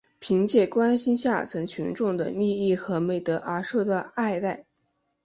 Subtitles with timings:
[0.17, 4.65] 凭借关心下层群众的利益和美德而受到爱戴。